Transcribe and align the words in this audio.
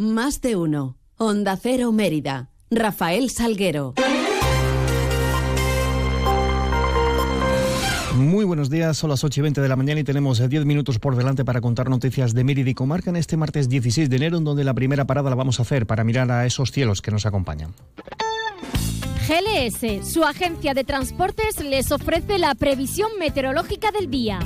Más 0.00 0.40
de 0.40 0.56
uno. 0.56 0.96
Onda 1.18 1.58
Cero 1.58 1.92
Mérida. 1.92 2.48
Rafael 2.70 3.28
Salguero. 3.28 3.92
Muy 8.16 8.46
buenos 8.46 8.70
días, 8.70 8.96
son 8.96 9.10
las 9.10 9.24
8 9.24 9.40
y 9.40 9.42
20 9.42 9.60
de 9.60 9.68
la 9.68 9.76
mañana 9.76 10.00
y 10.00 10.04
tenemos 10.04 10.38
10 10.38 10.64
minutos 10.64 10.98
por 10.98 11.16
delante 11.16 11.44
para 11.44 11.60
contar 11.60 11.90
noticias 11.90 12.32
de 12.32 12.44
Mérida 12.44 12.70
y 12.70 12.74
Comarca 12.74 13.10
en 13.10 13.16
este 13.16 13.36
martes 13.36 13.68
16 13.68 14.08
de 14.08 14.16
enero, 14.16 14.38
en 14.38 14.44
donde 14.44 14.64
la 14.64 14.72
primera 14.72 15.04
parada 15.04 15.28
la 15.28 15.36
vamos 15.36 15.58
a 15.58 15.64
hacer 15.64 15.86
para 15.86 16.02
mirar 16.02 16.30
a 16.30 16.46
esos 16.46 16.72
cielos 16.72 17.02
que 17.02 17.10
nos 17.10 17.26
acompañan. 17.26 17.74
GLS, 19.28 20.10
su 20.10 20.24
agencia 20.24 20.72
de 20.72 20.82
transportes, 20.82 21.62
les 21.62 21.92
ofrece 21.92 22.38
la 22.38 22.54
previsión 22.54 23.10
meteorológica 23.18 23.90
del 23.92 24.10
día. 24.10 24.38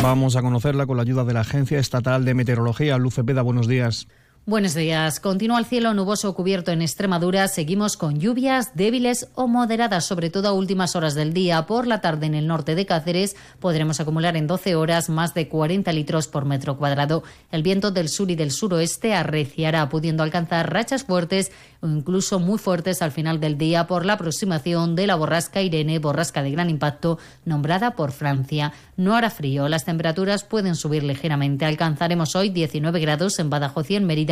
Vamos 0.00 0.36
a 0.36 0.42
conocerla 0.42 0.86
con 0.86 0.96
la 0.96 1.02
ayuda 1.02 1.24
de 1.24 1.34
la 1.34 1.40
Agencia 1.40 1.80
Estatal 1.80 2.24
de 2.24 2.34
Meteorología. 2.34 2.98
Luce 2.98 3.24
Peda, 3.24 3.42
buenos 3.42 3.66
días. 3.66 4.06
Buenos 4.44 4.74
días. 4.74 5.20
Continúa 5.20 5.60
el 5.60 5.66
cielo 5.66 5.94
nuboso 5.94 6.34
cubierto 6.34 6.72
en 6.72 6.82
Extremadura. 6.82 7.46
Seguimos 7.46 7.96
con 7.96 8.18
lluvias 8.18 8.74
débiles 8.74 9.28
o 9.36 9.46
moderadas, 9.46 10.04
sobre 10.04 10.30
todo 10.30 10.48
a 10.48 10.52
últimas 10.52 10.96
horas 10.96 11.14
del 11.14 11.32
día. 11.32 11.64
Por 11.64 11.86
la 11.86 12.00
tarde 12.00 12.26
en 12.26 12.34
el 12.34 12.48
norte 12.48 12.74
de 12.74 12.84
Cáceres 12.84 13.36
podremos 13.60 14.00
acumular 14.00 14.36
en 14.36 14.48
12 14.48 14.74
horas 14.74 15.08
más 15.08 15.32
de 15.32 15.46
40 15.46 15.92
litros 15.92 16.26
por 16.26 16.44
metro 16.44 16.76
cuadrado. 16.76 17.22
El 17.52 17.62
viento 17.62 17.92
del 17.92 18.08
sur 18.08 18.32
y 18.32 18.34
del 18.34 18.50
suroeste 18.50 19.14
arreciará, 19.14 19.88
pudiendo 19.88 20.24
alcanzar 20.24 20.72
rachas 20.72 21.04
fuertes 21.04 21.52
o 21.80 21.86
incluso 21.86 22.40
muy 22.40 22.58
fuertes 22.58 23.00
al 23.00 23.12
final 23.12 23.38
del 23.38 23.56
día 23.56 23.86
por 23.86 24.04
la 24.04 24.14
aproximación 24.14 24.96
de 24.96 25.06
la 25.06 25.14
borrasca 25.14 25.62
Irene, 25.62 26.00
borrasca 26.00 26.42
de 26.42 26.50
gran 26.50 26.68
impacto, 26.68 27.20
nombrada 27.44 27.92
por 27.92 28.10
Francia. 28.10 28.72
No 28.96 29.14
hará 29.14 29.30
frío. 29.30 29.68
Las 29.68 29.84
temperaturas 29.84 30.42
pueden 30.42 30.74
subir 30.74 31.04
ligeramente. 31.04 31.64
Alcanzaremos 31.64 32.34
hoy 32.34 32.50
19 32.50 32.98
grados 32.98 33.38
en 33.38 33.48
Badajoz 33.48 33.88
y 33.92 33.94
en 33.94 34.04
Mérida 34.04 34.31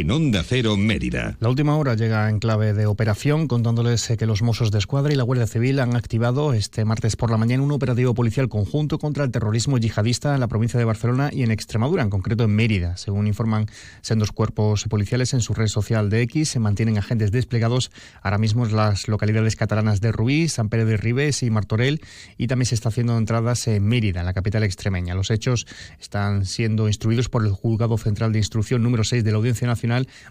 en 0.00 0.10
Onda 0.10 0.42
Cero 0.42 0.76
Mérida. 0.76 1.36
La 1.38 1.48
última 1.48 1.76
hora 1.76 1.94
llega 1.94 2.28
en 2.28 2.40
clave 2.40 2.72
de 2.72 2.86
operación 2.86 3.46
contándoles 3.46 4.10
eh, 4.10 4.16
que 4.16 4.26
los 4.26 4.42
Mossos 4.42 4.72
de 4.72 4.78
Escuadra 4.78 5.12
y 5.12 5.16
la 5.16 5.22
Guardia 5.22 5.46
Civil 5.46 5.78
han 5.78 5.94
activado 5.94 6.52
este 6.52 6.84
martes 6.84 7.14
por 7.14 7.30
la 7.30 7.36
mañana 7.36 7.62
un 7.62 7.70
operativo 7.70 8.12
policial 8.12 8.48
conjunto 8.48 8.98
contra 8.98 9.22
el 9.22 9.30
terrorismo 9.30 9.78
yihadista 9.78 10.34
en 10.34 10.40
la 10.40 10.48
provincia 10.48 10.80
de 10.80 10.84
Barcelona 10.84 11.30
y 11.32 11.44
en 11.44 11.52
Extremadura, 11.52 12.02
en 12.02 12.10
concreto 12.10 12.42
en 12.42 12.56
Mérida. 12.56 12.96
Según 12.96 13.28
informan 13.28 13.66
sendos 14.00 14.32
cuerpos 14.32 14.82
policiales 14.90 15.32
en 15.32 15.40
su 15.40 15.54
red 15.54 15.68
social 15.68 16.10
de 16.10 16.22
X, 16.22 16.48
se 16.48 16.58
mantienen 16.58 16.98
agentes 16.98 17.30
desplegados 17.30 17.92
ahora 18.20 18.38
mismo 18.38 18.66
en 18.66 18.74
las 18.74 19.06
localidades 19.06 19.54
catalanas 19.54 20.00
de 20.00 20.10
Ruiz, 20.10 20.54
San 20.54 20.70
Pérez 20.70 20.88
de 20.88 20.96
Ribes 20.96 21.44
y 21.44 21.50
Martorell 21.50 22.00
y 22.36 22.48
también 22.48 22.66
se 22.66 22.74
está 22.74 22.88
haciendo 22.88 23.16
entradas 23.16 23.68
en 23.68 23.86
Mérida, 23.86 24.24
la 24.24 24.32
capital 24.32 24.64
extremeña. 24.64 25.14
Los 25.14 25.30
hechos 25.30 25.68
están 26.00 26.46
siendo 26.46 26.88
instruidos 26.88 27.28
por 27.28 27.44
el 27.44 27.52
Juzgado 27.52 27.96
Central 27.96 28.32
de 28.32 28.38
Instrucción 28.38 28.82
número 28.82 29.04
6 29.04 29.22
de 29.22 29.30
la 29.30 29.36
Audiencia 29.36 29.68
Nacional 29.68 29.83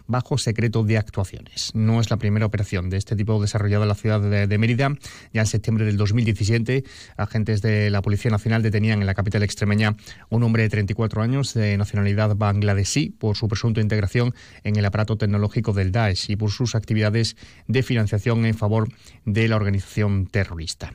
bajo 0.08 0.38
secreto 0.38 0.84
de 0.84 0.98
actuaciones. 0.98 1.72
No 1.74 2.00
es 2.02 2.10
la 2.10 2.18
primera 2.18 2.46
operación 2.46 2.90
de 2.90 2.98
este 2.98 3.16
tipo 3.16 3.42
desarrollada 3.42 3.84
en 3.84 3.90
la 3.90 3.96
ciudad 3.96 4.22
de, 4.22 4.58
Mérida. 4.58 4.90
Ya 5.34 5.42
en 5.42 5.48
septiembre 5.48 5.86
del 5.86 5.98
2017, 5.98 6.84
agentes 7.18 7.62
de 7.62 7.90
la 7.90 8.02
Policía 8.02 8.32
Nacional 8.32 8.62
detenían 8.64 9.02
en 9.02 9.06
la 9.06 9.14
capital 9.14 9.44
extremeña 9.44 9.96
un 10.30 10.44
hombre 10.44 10.64
de 10.64 10.70
34 10.70 11.22
años 11.22 11.54
de 11.54 11.78
nacionalidad 11.78 12.36
bangladesí 12.36 13.10
por 13.10 13.36
su 13.36 13.48
presunta 13.48 13.82
integración 13.82 14.34
en 14.64 14.76
el 14.76 14.86
aparato 14.86 15.18
tecnológico 15.18 15.74
del 15.74 15.92
Daesh 15.92 16.30
y 16.30 16.36
por 16.36 16.52
sus 16.52 16.76
actividades 16.76 17.36
de 17.68 17.84
financiación 17.84 18.46
en 18.46 18.56
favor 18.56 18.90
de 19.26 19.48
la 19.48 19.56
organización 19.56 20.28
terrorista. 20.28 20.94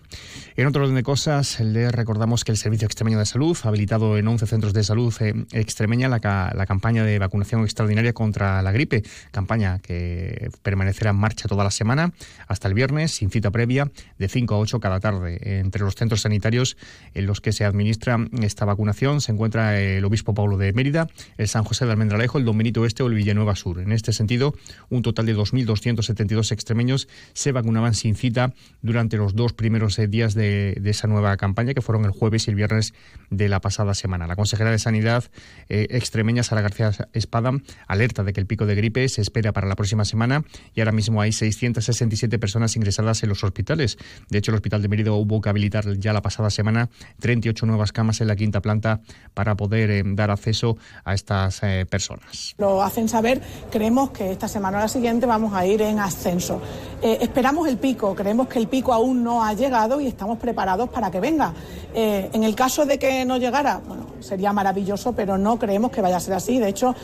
En 0.56 0.66
otro 0.66 0.82
orden 0.82 0.96
de 0.96 1.02
cosas, 1.02 1.60
le 1.60 1.90
recordamos 1.90 2.44
que 2.44 2.52
el 2.52 2.58
Servicio 2.58 2.86
Extremeño 2.86 3.18
de 3.18 3.26
Salud 3.26 3.56
ha 3.62 3.68
habilitado 3.68 4.18
en 4.18 4.26
11 4.26 4.46
centros 4.46 4.72
de 4.72 4.84
salud 4.84 5.14
eh, 5.20 5.34
extremeña 5.52 6.08
la, 6.08 6.18
la 6.54 6.66
campaña 6.66 7.04
de 7.04 7.18
vacunación 7.18 7.62
extraordinaria 7.62 8.12
contra 8.12 8.47
la 8.62 8.72
gripe, 8.72 9.02
campaña 9.30 9.78
que 9.78 10.50
permanecerá 10.62 11.10
en 11.10 11.16
marcha 11.16 11.48
toda 11.48 11.64
la 11.64 11.70
semana 11.70 12.12
hasta 12.46 12.68
el 12.68 12.74
viernes, 12.74 13.12
sin 13.12 13.30
cita 13.30 13.50
previa, 13.50 13.90
de 14.18 14.28
5 14.28 14.54
a 14.54 14.58
8 14.58 14.80
cada 14.80 15.00
tarde. 15.00 15.38
Entre 15.58 15.82
los 15.82 15.94
centros 15.94 16.22
sanitarios 16.22 16.76
en 17.14 17.26
los 17.26 17.40
que 17.40 17.52
se 17.52 17.64
administra 17.64 18.18
esta 18.42 18.64
vacunación 18.64 19.20
se 19.20 19.32
encuentra 19.32 19.80
el 19.80 20.04
Obispo 20.04 20.34
Pablo 20.34 20.56
de 20.56 20.72
Mérida, 20.72 21.08
el 21.36 21.48
San 21.48 21.64
José 21.64 21.84
de 21.86 21.92
Almendralejo, 21.92 22.38
el 22.38 22.44
Don 22.44 22.56
Benito 22.56 22.82
Oeste 22.82 23.02
o 23.02 23.06
el 23.06 23.14
Villanueva 23.14 23.56
Sur. 23.56 23.80
En 23.80 23.92
este 23.92 24.12
sentido, 24.12 24.54
un 24.88 25.02
total 25.02 25.26
de 25.26 25.36
2.272 25.36 26.52
extremeños 26.52 27.08
se 27.32 27.52
vacunaban 27.52 27.94
sin 27.94 28.14
cita 28.14 28.54
durante 28.82 29.16
los 29.16 29.34
dos 29.34 29.52
primeros 29.52 29.98
eh, 29.98 30.08
días 30.08 30.34
de, 30.34 30.80
esa 30.84 31.06
nueva 31.06 31.36
campaña, 31.36 31.74
que 31.74 31.82
fueron 31.82 32.04
el 32.04 32.10
jueves 32.10 32.46
y 32.46 32.50
el 32.50 32.56
viernes 32.56 32.94
de 33.30 33.48
la 33.48 33.60
pasada 33.60 33.94
semana. 33.94 34.26
La 34.26 34.36
consejera 34.36 34.70
de 34.70 34.78
Sanidad 34.78 35.24
eh, 35.68 35.86
extremeña, 35.90 36.42
Sara 36.42 36.62
García 36.62 36.92
Espada, 37.12 37.52
alerta 37.86 38.24
de 38.24 38.32
que 38.32 38.37
el 38.38 38.46
pico 38.46 38.66
de 38.66 38.74
gripe 38.74 39.08
se 39.08 39.20
espera 39.20 39.52
para 39.52 39.68
la 39.68 39.76
próxima 39.76 40.04
semana 40.04 40.44
y 40.74 40.80
ahora 40.80 40.92
mismo 40.92 41.20
hay 41.20 41.32
667 41.32 42.38
personas 42.38 42.76
ingresadas 42.76 43.22
en 43.22 43.28
los 43.28 43.44
hospitales. 43.44 43.98
De 44.28 44.38
hecho, 44.38 44.50
el 44.50 44.56
Hospital 44.56 44.82
de 44.82 44.88
Mérida 44.88 45.12
hubo 45.12 45.40
que 45.40 45.48
habilitar 45.48 45.84
ya 45.98 46.12
la 46.12 46.22
pasada 46.22 46.50
semana 46.50 46.88
38 47.20 47.66
nuevas 47.66 47.92
camas 47.92 48.20
en 48.20 48.28
la 48.28 48.36
quinta 48.36 48.60
planta 48.60 49.00
para 49.34 49.56
poder 49.56 49.90
eh, 49.90 50.02
dar 50.04 50.30
acceso 50.30 50.76
a 51.04 51.14
estas 51.14 51.62
eh, 51.62 51.86
personas. 51.88 52.54
Lo 52.58 52.82
hacen 52.82 53.08
saber, 53.08 53.40
creemos 53.70 54.10
que 54.10 54.32
esta 54.32 54.48
semana 54.48 54.78
o 54.78 54.80
la 54.80 54.88
siguiente 54.88 55.26
vamos 55.26 55.54
a 55.54 55.66
ir 55.66 55.82
en 55.82 55.98
ascenso. 55.98 56.60
Eh, 57.02 57.18
esperamos 57.20 57.68
el 57.68 57.78
pico, 57.78 58.14
creemos 58.14 58.48
que 58.48 58.58
el 58.58 58.68
pico 58.68 58.92
aún 58.92 59.22
no 59.22 59.44
ha 59.44 59.52
llegado 59.54 60.00
y 60.00 60.06
estamos 60.06 60.38
preparados 60.38 60.88
para 60.88 61.10
que 61.10 61.20
venga. 61.20 61.52
en 61.94 62.44
el 62.44 62.54
caso 62.54 62.84
de 62.86 62.98
que 62.98 63.24
no 63.24 63.38
llegara, 63.38 63.80
bueno, 63.86 64.06
sería 64.20 64.52
maravilloso, 64.52 65.12
pero 65.12 65.38
no 65.38 65.58
creemos 65.58 65.90
que 65.90 66.00
vaya 66.00 66.16
a 66.16 66.20
ser 66.20 66.34
así. 66.34 66.58
De 66.58 66.68
hecho, 66.68 66.94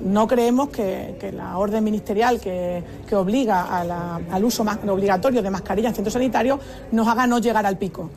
no 0.00 0.13
creemos 0.28 0.68
que, 0.68 1.32
la 1.34 1.58
orden 1.58 1.82
ministerial 1.82 2.40
que, 2.40 2.82
obliga 3.12 3.80
al 3.80 4.44
uso 4.44 4.64
obligatorio 4.88 5.42
de 5.42 5.50
mascarillas 5.50 5.90
en 5.90 5.96
centros 5.96 6.14
sanitarios 6.14 6.58
nos 6.92 7.06
haga 7.08 7.26
no 7.26 7.38
llegar 7.38 7.66
al 7.66 7.78
pico 7.78 8.10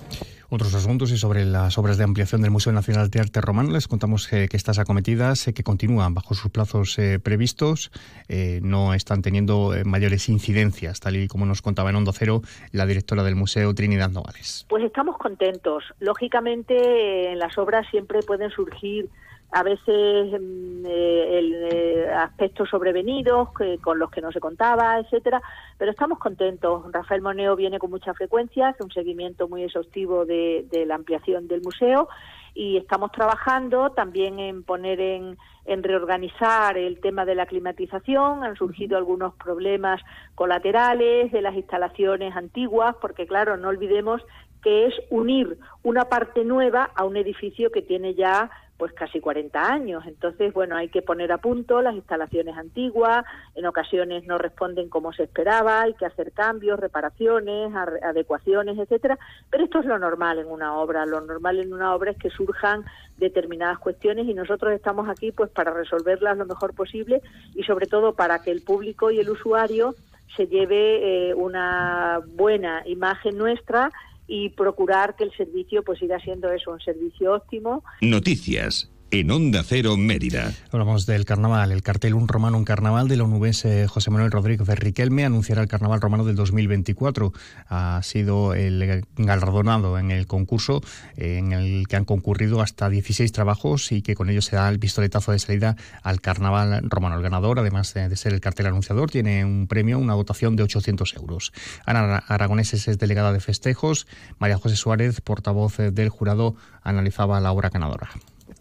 otros 0.50 0.74
asuntos 0.74 1.12
y 1.12 1.18
sobre 1.18 1.46
las 1.46 1.78
obras 1.78 1.98
de 1.98 2.04
ampliación 2.04 2.42
del 2.42 2.52
Museo 2.52 2.72
Nacional 2.72 3.10
de 3.10 3.20
Arte 3.20 3.42
Romano. 3.42 3.72
Les 3.72 3.88
contamos 3.88 4.28
que 4.28 4.48
estas 4.52 4.80
acometidas, 4.80 5.48
eh, 5.48 5.54
que 5.54 5.64
continúan 5.64 6.14
bajo 6.14 6.34
sus 6.34 6.52
plazos 6.52 6.98
eh, 7.00 7.20
previstos, 7.20 7.92
eh, 8.30 8.60
no 8.64 8.94
están 8.94 9.22
teniendo 9.22 9.74
mayores 9.84 10.30
incidencias, 10.30 11.00
tal 11.00 11.18
y 11.18 11.28
como 11.28 11.46
nos 11.46 11.62
contaba 11.62 11.90
en 11.90 11.98
Hondo 11.98 12.14
Cero 12.14 12.42
la 12.72 12.86
directora 12.86 13.24
del 13.24 13.36
Museo, 13.36 13.74
Trinidad 13.76 14.10
Nogales. 14.10 14.66
Pues 14.70 14.84
estamos 14.84 15.18
contentos. 15.18 15.84
Lógicamente, 16.00 17.32
en 17.32 17.40
las 17.40 17.58
obras 17.58 17.86
siempre 17.92 18.20
pueden 18.22 18.50
surgir 18.52 19.10
a 19.52 19.64
veces 19.64 20.42
mm, 20.42 20.86
eh, 20.86 21.38
el, 21.38 21.54
eh, 21.72 22.14
aspectos 22.14 22.70
sobrevenidos 22.70 23.50
con 23.82 24.00
los 24.00 24.12
que 24.12 24.22
no 24.22 24.32
se 24.32 24.40
contaba, 24.40 25.00
etcétera, 25.00 25.42
pero 25.78 25.92
estamos 25.92 26.20
contentos. 26.20 26.84
Rafael 26.92 27.22
Moneo 27.22 27.56
viene 27.56 27.80
con 27.80 27.90
mucha 27.90 28.14
frecuencia, 28.14 28.70
hace 28.70 28.84
un 28.84 28.92
seguimiento 28.92 29.48
muy 29.48 29.64
exhaustivo 29.64 30.26
de, 30.26 30.66
la 30.86 30.96
ampliación 30.96 31.48
del 31.48 31.62
museo 31.62 32.10
y 32.54 32.78
estamos 32.78 33.12
trabajando 33.12 33.92
también 33.92 34.40
en 34.40 34.64
poner 34.64 35.00
en, 35.00 35.38
en 35.66 35.84
reorganizar 35.84 36.78
el 36.78 37.00
tema 37.00 37.24
de 37.26 37.36
la 37.36 37.46
climatización. 37.46 38.44
Han 38.44 38.56
surgido 38.56 38.98
algunos 38.98 39.36
problemas 39.36 40.02
colaterales 40.36 41.32
de 41.32 41.42
las 41.42 41.56
instalaciones 41.56 42.36
antiguas, 42.36 42.96
porque 43.00 43.28
claro, 43.28 43.58
no 43.58 43.70
olvidemos 43.70 44.22
que 44.64 44.88
es 44.88 44.94
unir 45.10 45.58
una 45.84 46.06
parte 46.06 46.44
nueva 46.44 46.90
a 46.96 47.06
un 47.06 47.16
edificio 47.16 47.72
que 47.72 47.82
tiene 47.82 48.16
ya 48.16 48.50
pues 48.78 48.94
casi 48.94 49.20
40 49.20 49.60
años. 49.60 50.04
Entonces, 50.06 50.54
bueno, 50.54 50.76
hay 50.76 50.90
que 50.90 51.02
poner 51.02 51.32
a 51.32 51.40
punto 51.40 51.82
las 51.82 51.96
instalaciones 51.96 52.56
antiguas, 52.56 53.26
en 53.56 53.66
ocasiones 53.66 54.26
no 54.26 54.38
responden 54.38 54.88
como 54.88 55.14
se 55.14 55.24
esperaba, 55.24 55.82
hay 55.82 55.94
que 55.96 56.06
hacer 56.06 56.32
cambios, 56.32 56.80
reparaciones, 56.80 57.74
adecuaciones, 57.76 58.78
etcétera, 58.78 59.18
pero 59.50 59.64
esto 59.64 59.80
es 59.80 59.86
lo 59.86 59.98
normal 59.98 60.40
en 60.40 60.48
una 60.48 60.76
obra, 60.76 61.06
lo 61.06 61.22
normal 61.22 61.60
en 61.60 61.74
una 61.74 61.96
obra 61.96 62.12
es 62.12 62.18
que 62.18 62.30
surjan 62.30 62.86
determinadas 63.18 63.80
cuestiones 63.80 64.28
y 64.28 64.34
nosotros 64.34 64.72
estamos 64.74 65.10
aquí 65.10 65.32
pues 65.32 65.50
para 65.50 65.74
resolverlas 65.74 66.38
lo 66.38 66.46
mejor 66.46 66.76
posible 66.76 67.22
y 67.56 67.64
sobre 67.64 67.88
todo 67.88 68.14
para 68.14 68.44
que 68.44 68.52
el 68.52 68.62
público 68.62 69.10
y 69.10 69.20
el 69.20 69.30
usuario 69.30 69.96
se 70.36 70.46
lleve 70.46 71.34
una 71.34 72.22
buena 72.36 72.84
imagen 72.86 73.38
nuestra 73.38 73.92
y 74.28 74.50
procurar 74.50 75.16
que 75.16 75.24
el 75.24 75.32
servicio 75.36 75.84
pues 75.84 76.00
siga 76.00 76.20
siendo 76.20 76.52
eso, 76.52 76.72
un 76.72 76.82
servicio 76.82 77.34
óptimo. 77.34 77.84
Noticias 78.02 78.92
en 79.12 79.32
Onda 79.32 79.64
Cero 79.64 79.96
Mérida. 79.96 80.52
Hablamos 80.72 81.06
del 81.06 81.26
carnaval. 81.26 81.72
El 81.72 81.82
cartel 81.82 82.14
Un 82.14 82.28
Romano, 82.28 82.58
un 82.58 82.66
carnaval 82.66 83.08
de 83.08 83.16
la 83.16 83.24
onubense 83.24 83.88
José 83.88 84.12
Manuel 84.12 84.32
Rodríguez 84.32 84.68
de 84.68 84.76
Riquelme 84.76 85.26
anunciará 85.26 85.62
el 85.62 85.68
carnaval 85.68 86.02
romano 86.02 86.26
del 86.26 86.36
2024. 86.36 87.32
Ha 87.70 88.02
sido 88.04 88.54
el 88.54 89.06
galardonado 89.16 89.98
en 89.98 90.12
el 90.12 90.28
concurso 90.28 90.82
en 91.16 91.54
el 91.54 91.88
que 91.88 91.96
han 91.96 92.06
concurrido 92.06 92.62
hasta 92.62 92.90
16 92.90 93.32
trabajos 93.32 93.92
y 93.92 94.02
que 94.02 94.16
con 94.16 94.30
ello 94.30 94.42
se 94.42 94.56
da 94.56 94.68
el 94.70 94.80
pistoletazo 94.80 95.32
de 95.32 95.40
salida 95.40 95.76
al 96.04 96.20
carnaval 96.20 96.82
romano. 96.90 97.16
El 97.16 97.24
ganador, 97.24 97.60
además 97.60 97.94
de 97.94 98.16
ser 98.16 98.34
el 98.34 98.42
cartel 98.42 98.68
anunciador, 98.68 99.10
tiene 99.10 99.46
un 99.46 99.68
premio, 99.68 100.00
una 100.00 100.14
dotación 100.14 100.56
de 100.56 100.64
800 100.64 101.16
euros. 101.16 101.54
Ana 101.86 102.18
Aragoneses 102.28 102.88
es 102.88 102.98
delegada 102.98 103.32
de 103.32 103.40
festejos. 103.40 104.08
María 104.38 104.58
José 104.58 104.76
Suárez, 104.76 105.22
portavoz 105.22 105.78
del 105.78 106.10
jurado, 106.10 106.56
analizaba 106.84 107.40
la 107.40 107.52
obra 107.52 107.70
ganadora 107.70 108.10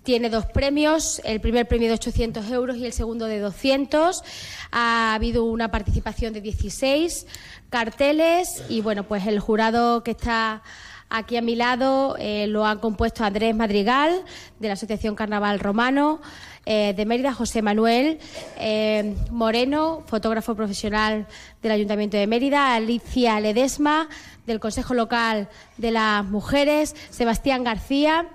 tiene 0.06 0.30
dos 0.30 0.46
premios, 0.46 1.20
el 1.24 1.40
primer 1.40 1.66
premio 1.66 1.88
de 1.88 1.94
800 1.94 2.48
euros 2.52 2.76
y 2.76 2.86
el 2.86 2.92
segundo 2.92 3.26
de 3.26 3.40
200. 3.40 4.22
Ha 4.70 5.14
habido 5.14 5.42
una 5.42 5.72
participación 5.72 6.32
de 6.32 6.40
16 6.40 7.26
carteles 7.70 8.62
y 8.68 8.82
bueno, 8.82 9.02
pues 9.02 9.26
el 9.26 9.40
jurado 9.40 10.04
que 10.04 10.12
está 10.12 10.62
aquí 11.10 11.36
a 11.36 11.42
mi 11.42 11.56
lado 11.56 12.14
eh, 12.20 12.46
lo 12.46 12.64
han 12.64 12.78
compuesto 12.78 13.24
Andrés 13.24 13.56
Madrigal 13.56 14.22
de 14.60 14.68
la 14.68 14.74
Asociación 14.74 15.16
Carnaval 15.16 15.58
Romano. 15.58 16.20
Eh, 16.68 16.94
de 16.96 17.06
Mérida, 17.06 17.32
José 17.32 17.62
Manuel 17.62 18.18
eh, 18.58 19.14
Moreno, 19.30 20.02
fotógrafo 20.06 20.56
profesional 20.56 21.28
del 21.62 21.70
Ayuntamiento 21.70 22.16
de 22.16 22.26
Mérida, 22.26 22.74
Alicia 22.74 23.38
Ledesma, 23.38 24.08
del 24.46 24.58
Consejo 24.58 24.92
Local 24.92 25.48
de 25.76 25.92
las 25.92 26.24
Mujeres, 26.24 26.96
Sebastián 27.10 27.62
García, 27.62 28.26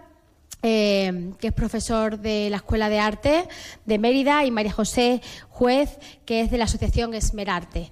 eh, 0.64 1.32
que 1.40 1.48
es 1.48 1.54
profesor 1.54 2.20
de 2.20 2.50
la 2.50 2.58
Escuela 2.58 2.90
de 2.90 3.00
Arte 3.00 3.48
de 3.86 3.98
Mérida, 3.98 4.46
y 4.46 4.52
María 4.52 4.72
José 4.72 5.22
Juez, 5.50 5.98
que 6.26 6.42
es 6.42 6.52
de 6.52 6.58
la 6.58 6.66
Asociación 6.66 7.14
Esmerarte. 7.14 7.90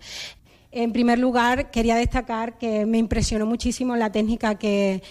En 0.72 0.94
primer 0.94 1.18
lugar, 1.18 1.72
quería 1.72 1.96
destacar 1.96 2.60
que 2.60 2.86
me 2.86 3.00
impresionó 3.00 3.48
muchísimo 3.48 3.96
la 3.96 4.12
técnica 4.12 4.56
que, 4.56 5.02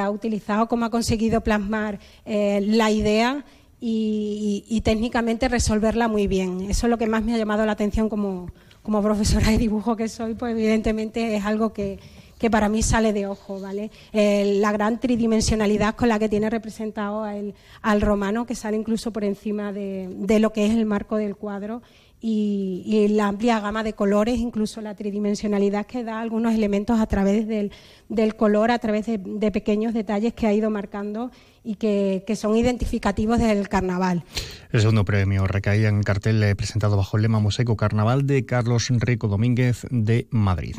ha 0.00 0.10
utilizado, 0.10 0.66
cómo 0.66 0.86
ha 0.86 0.90
conseguido 0.90 1.40
plasmar 1.40 2.00
eh, 2.24 2.60
la 2.66 2.90
idea 2.90 3.44
y, 3.80 4.80
técnicamente 4.82 5.48
resolverla 5.48 6.08
muy 6.08 6.26
bien. 6.26 6.62
Eso 6.62 6.86
es 6.86 6.90
lo 6.90 6.98
que 6.98 7.06
más 7.06 7.22
me 7.22 7.34
ha 7.34 7.38
llamado 7.38 7.64
la 7.64 7.72
atención 7.72 8.08
como, 8.08 8.50
como 8.82 9.02
profesora 9.02 9.50
de 9.50 9.58
dibujo 9.58 9.94
que 9.94 10.08
soy, 10.08 10.34
pues 10.34 10.52
evidentemente 10.52 11.36
es 11.36 11.44
algo 11.44 11.72
que, 11.72 12.00
que 12.38 12.50
para 12.50 12.68
mí 12.68 12.82
sale 12.82 13.12
de 13.12 13.26
ojo, 13.26 13.60
¿vale? 13.60 13.90
la 14.12 14.72
gran 14.72 15.00
tridimensionalidad 15.00 15.94
con 15.94 16.08
la 16.08 16.18
que 16.18 16.28
tiene 16.28 16.50
representado 16.50 17.24
al 17.24 18.00
romano, 18.00 18.46
que 18.46 18.54
sale 18.54 18.76
incluso 18.76 19.12
por 19.12 19.24
encima 19.24 19.72
de, 19.72 20.38
lo 20.40 20.52
que 20.52 20.66
es 20.66 20.72
el 20.72 20.86
marco 20.86 21.16
del 21.16 21.36
cuadro 21.36 21.82
y, 22.20 23.08
la 23.10 23.28
amplia 23.28 23.60
gama 23.60 23.82
de 23.82 23.92
colores, 23.92 24.38
incluso 24.38 24.80
la 24.80 24.94
tridimensionalidad 24.94 25.84
que 25.86 26.04
da 26.04 26.20
algunos 26.20 26.54
elementos 26.54 26.98
a 26.98 27.06
través 27.06 27.46
del, 27.46 27.70
del 28.08 28.34
color, 28.34 28.70
a 28.70 28.78
través 28.78 29.06
de, 29.06 29.50
pequeños 29.50 29.92
detalles 29.92 30.32
que 30.32 30.46
ha 30.46 30.52
ido 30.52 30.70
marcando 30.70 31.30
y 31.64 31.76
que, 31.76 32.24
que, 32.26 32.36
son 32.36 32.56
identificativos 32.56 33.38
del 33.38 33.68
carnaval. 33.68 34.22
El 34.70 34.80
segundo 34.80 35.04
premio 35.04 35.46
recaía 35.46 35.88
en 35.88 35.98
el 35.98 36.04
cartel 36.04 36.54
presentado 36.56 36.96
bajo 36.96 37.16
el 37.16 37.22
lema 37.22 37.40
Moseco 37.40 37.76
Carnaval 37.76 38.26
de 38.26 38.44
Carlos 38.44 38.88
Rico 38.90 39.28
Domínguez 39.28 39.86
de 39.90 40.26
Madrid. 40.30 40.76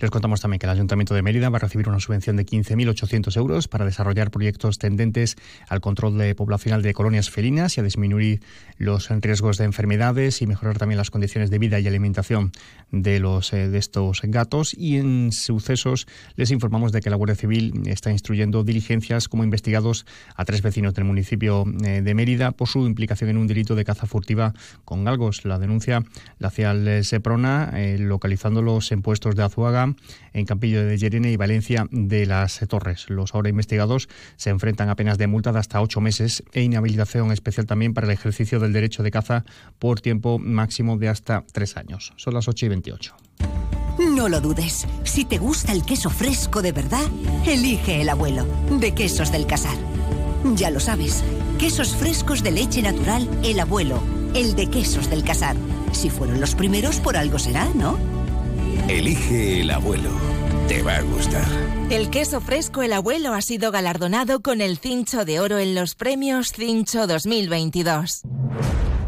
Les 0.00 0.10
contamos 0.10 0.40
también 0.40 0.58
que 0.58 0.66
el 0.66 0.72
Ayuntamiento 0.72 1.14
de 1.14 1.22
Mérida 1.22 1.50
va 1.50 1.58
a 1.58 1.60
recibir 1.60 1.88
una 1.88 2.00
subvención 2.00 2.36
de 2.36 2.46
15.800 2.46 3.36
euros 3.36 3.68
para 3.68 3.84
desarrollar 3.84 4.30
proyectos 4.30 4.78
tendentes 4.78 5.36
al 5.68 5.80
control 5.80 6.18
de 6.18 6.34
poblacional 6.34 6.82
de 6.82 6.94
colonias 6.94 7.30
felinas 7.30 7.76
y 7.76 7.80
a 7.80 7.84
disminuir 7.84 8.40
los 8.78 9.08
riesgos 9.10 9.58
de 9.58 9.64
enfermedades 9.64 10.42
y 10.42 10.46
mejorar 10.46 10.78
también 10.78 10.98
las 10.98 11.10
condiciones 11.10 11.50
de 11.50 11.58
vida 11.58 11.78
y 11.80 11.86
alimentación 11.86 12.52
de, 12.90 13.20
los, 13.20 13.52
eh, 13.52 13.68
de 13.68 13.78
estos 13.78 14.20
gatos. 14.24 14.74
Y 14.76 14.96
en 14.96 15.32
sucesos 15.32 16.06
les 16.36 16.50
informamos 16.50 16.92
de 16.92 17.00
que 17.00 17.10
la 17.10 17.16
Guardia 17.16 17.36
Civil 17.36 17.82
está 17.86 18.10
instruyendo 18.10 18.64
diligencias 18.64 19.28
como 19.28 19.44
investigados 19.44 20.06
a 20.36 20.44
tres 20.44 20.62
vecinos 20.62 20.94
del 20.94 21.04
municipio 21.04 21.64
eh, 21.84 22.02
de 22.02 22.14
Mérida 22.14 22.52
por 22.52 22.68
su 22.68 22.86
implicación 22.86 23.30
en 23.30 23.36
un 23.36 23.46
delito 23.46 23.74
de 23.74 23.84
caza 23.84 24.06
furtiva 24.06 24.54
con 24.84 25.04
galgos. 25.04 25.44
La 25.44 25.58
denuncia 25.58 26.02
la 26.38 26.48
hacía 26.48 26.72
el 26.72 27.04
Seprona, 27.04 27.72
eh, 27.74 27.98
localizándolos 27.98 28.92
en 28.92 29.02
puestos 29.02 29.36
de 29.36 29.42
Azuaga, 29.42 29.94
en 30.32 30.46
Campillo 30.46 30.84
de 30.84 30.98
Llerene 30.98 31.30
y 31.30 31.36
Valencia 31.36 31.86
de 31.90 32.26
las 32.26 32.60
Torres. 32.68 33.08
Los 33.08 33.34
ahora 33.34 33.48
investigados 33.48 34.08
se 34.36 34.50
enfrentan 34.50 34.88
a 34.88 34.96
penas 34.96 35.18
de 35.18 35.26
multa 35.26 35.52
de 35.52 35.58
hasta 35.58 35.80
ocho 35.80 36.00
meses 36.00 36.42
e 36.52 36.62
inhabilitación 36.62 37.32
especial 37.32 37.66
también 37.66 37.94
para 37.94 38.06
el 38.06 38.12
ejercicio 38.12 38.60
del 38.60 38.72
derecho 38.72 39.02
de 39.02 39.10
caza 39.10 39.44
por 39.78 40.00
tiempo 40.00 40.38
máximo 40.38 40.96
de 40.96 41.08
hasta 41.08 41.44
tres 41.52 41.76
años. 41.76 42.12
Son 42.16 42.34
las 42.34 42.48
8 42.48 42.66
y 42.66 42.68
28. 42.68 43.16
No 43.98 44.28
lo 44.28 44.40
dudes. 44.40 44.86
Si 45.04 45.24
te 45.24 45.38
gusta 45.38 45.72
el 45.72 45.84
queso 45.84 46.10
fresco 46.10 46.62
de 46.62 46.72
verdad, 46.72 47.04
elige 47.46 48.00
el 48.00 48.08
abuelo, 48.08 48.44
de 48.70 48.92
Quesos 48.92 49.30
del 49.30 49.46
Casar. 49.46 49.76
Ya 50.52 50.70
lo 50.70 50.78
sabes, 50.78 51.24
quesos 51.58 51.96
frescos 51.96 52.42
de 52.42 52.50
leche 52.50 52.82
natural, 52.82 53.28
el 53.42 53.58
abuelo, 53.58 54.00
el 54.34 54.54
de 54.54 54.68
quesos 54.68 55.08
del 55.08 55.24
casar. 55.24 55.56
Si 55.92 56.10
fueron 56.10 56.40
los 56.40 56.54
primeros, 56.54 57.00
por 57.00 57.16
algo 57.16 57.38
será, 57.38 57.66
¿no? 57.74 57.96
Elige 58.88 59.62
el 59.62 59.70
abuelo. 59.70 60.10
Te 60.68 60.82
va 60.82 60.96
a 60.96 61.02
gustar. 61.02 61.44
El 61.90 62.10
queso 62.10 62.40
fresco 62.40 62.82
El 62.82 62.92
Abuelo 62.92 63.34
ha 63.34 63.42
sido 63.42 63.70
galardonado 63.70 64.40
con 64.40 64.60
el 64.60 64.78
Cincho 64.78 65.24
de 65.24 65.40
Oro 65.40 65.58
en 65.58 65.74
los 65.74 65.94
premios 65.94 66.52
Cincho 66.52 67.06
2022. 67.06 68.22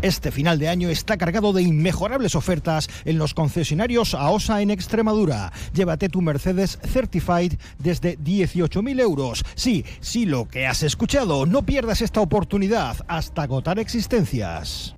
Este 0.06 0.31
final 0.31 0.61
de 0.61 0.69
año 0.69 0.88
está 0.88 1.17
cargado 1.17 1.53
de 1.53 1.62
inmejorables 1.62 2.37
ofertas 2.37 2.88
en 3.05 3.19
los 3.19 3.35
concesionarios 3.35 4.14
AOSA 4.14 4.62
en 4.62 4.70
Extremadura. 4.70 5.53
Llévate 5.75 6.08
tu 6.08 6.23
Mercedes 6.23 6.79
Certified 6.85 7.55
desde 7.81 8.17
18.000 8.17 9.00
euros. 9.00 9.44
Sí, 9.56 9.85
sí, 9.99 10.25
lo 10.25 10.47
que 10.47 10.64
has 10.64 10.85
escuchado. 10.85 11.44
No 11.44 11.67
pierdas 11.67 12.03
esta 12.03 12.20
oportunidad 12.20 12.99
hasta 13.08 13.43
agotar 13.43 13.81
existencias. 13.81 14.94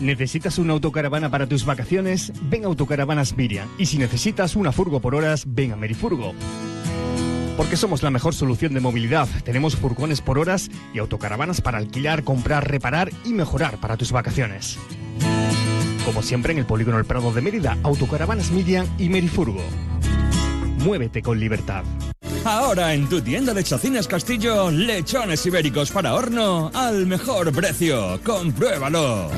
¿Necesitas 0.00 0.58
una 0.58 0.72
autocaravana 0.72 1.30
para 1.30 1.46
tus 1.46 1.64
vacaciones? 1.64 2.32
Ven 2.50 2.64
a 2.64 2.66
Autocaravanas 2.66 3.36
Miriam. 3.36 3.68
Y 3.78 3.86
si 3.86 3.96
necesitas 3.96 4.56
una 4.56 4.72
furgo 4.72 4.98
por 4.98 5.14
horas, 5.14 5.44
ven 5.46 5.70
a 5.70 5.76
Merifurgo. 5.76 6.34
Porque 7.56 7.76
somos 7.76 8.02
la 8.02 8.10
mejor 8.10 8.34
solución 8.34 8.74
de 8.74 8.80
movilidad. 8.80 9.28
Tenemos 9.44 9.76
furgones 9.76 10.20
por 10.20 10.38
horas 10.38 10.70
y 10.92 10.98
autocaravanas 10.98 11.60
para 11.60 11.78
alquilar, 11.78 12.22
comprar, 12.22 12.70
reparar 12.70 13.10
y 13.24 13.32
mejorar 13.32 13.78
para 13.78 13.96
tus 13.96 14.12
vacaciones. 14.12 14.78
Como 16.04 16.22
siempre 16.22 16.52
en 16.52 16.58
el 16.58 16.66
Polígono 16.66 16.98
El 16.98 17.04
Prado 17.04 17.32
de 17.32 17.40
Mérida, 17.40 17.76
Autocaravanas 17.82 18.50
Miriam 18.50 18.86
y 18.98 19.08
Merifurgo. 19.08 19.62
Muévete 20.84 21.22
con 21.22 21.40
libertad. 21.40 21.82
Ahora 22.44 22.94
en 22.94 23.08
tu 23.08 23.20
tienda 23.20 23.52
de 23.52 23.64
Chacinas 23.64 24.06
Castillo, 24.06 24.70
lechones 24.70 25.44
ibéricos 25.46 25.90
para 25.90 26.14
horno 26.14 26.70
al 26.74 27.06
mejor 27.06 27.52
precio. 27.52 28.20
Compruébalo. 28.22 29.30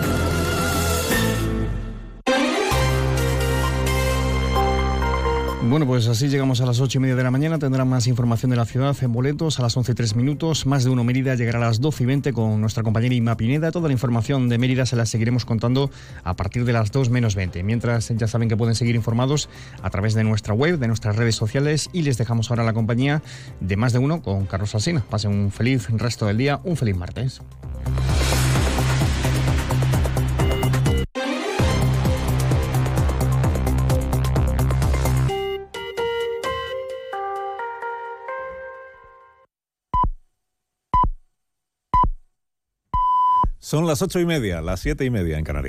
Bueno, 5.68 5.86
pues 5.86 6.08
así 6.08 6.28
llegamos 6.28 6.62
a 6.62 6.66
las 6.66 6.80
ocho 6.80 6.96
y 6.96 7.02
media 7.02 7.14
de 7.14 7.22
la 7.22 7.30
mañana. 7.30 7.58
Tendrán 7.58 7.86
más 7.88 8.06
información 8.06 8.50
de 8.50 8.56
la 8.56 8.64
ciudad 8.64 8.96
en 9.02 9.12
boletos 9.12 9.58
a 9.58 9.62
las 9.62 9.76
once 9.76 9.92
y 9.92 9.94
tres 9.94 10.16
minutos. 10.16 10.64
Más 10.64 10.82
de 10.82 10.88
uno 10.88 11.04
Mérida 11.04 11.34
llegará 11.34 11.58
a 11.58 11.66
las 11.68 11.80
doce 11.80 12.04
y 12.04 12.06
veinte 12.06 12.32
con 12.32 12.58
nuestra 12.60 12.82
compañera 12.82 13.14
Ima 13.14 13.36
Pineda. 13.36 13.70
Toda 13.70 13.88
la 13.88 13.92
información 13.92 14.48
de 14.48 14.56
Mérida 14.56 14.86
se 14.86 14.96
la 14.96 15.04
seguiremos 15.04 15.44
contando 15.44 15.90
a 16.24 16.34
partir 16.36 16.64
de 16.64 16.72
las 16.72 16.90
dos 16.90 17.10
menos 17.10 17.34
veinte. 17.34 17.62
Mientras 17.62 18.08
ya 18.08 18.26
saben 18.26 18.48
que 18.48 18.56
pueden 18.56 18.74
seguir 18.74 18.94
informados 18.94 19.50
a 19.82 19.90
través 19.90 20.14
de 20.14 20.24
nuestra 20.24 20.54
web, 20.54 20.78
de 20.78 20.88
nuestras 20.88 21.16
redes 21.16 21.36
sociales 21.36 21.90
y 21.92 22.00
les 22.00 22.16
dejamos 22.16 22.50
ahora 22.50 22.64
la 22.64 22.72
compañía 22.72 23.22
de 23.60 23.76
más 23.76 23.92
de 23.92 23.98
uno 23.98 24.22
con 24.22 24.46
Carlos 24.46 24.74
Alsina. 24.74 25.04
Pasen 25.10 25.32
un 25.32 25.50
feliz 25.52 25.90
resto 25.90 26.24
del 26.26 26.38
día, 26.38 26.60
un 26.64 26.78
feliz 26.78 26.96
martes. 26.96 27.42
Son 43.68 43.86
las 43.86 44.00
ocho 44.00 44.18
y 44.18 44.24
media, 44.24 44.62
las 44.62 44.80
siete 44.80 45.04
y 45.04 45.10
media 45.10 45.36
en 45.36 45.44
Canarias. 45.44 45.66